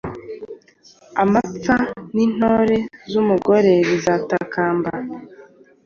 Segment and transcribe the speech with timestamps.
[1.21, 1.75] Amapfa
[2.13, 2.77] nintore
[3.11, 4.91] zumugore bizatakamba.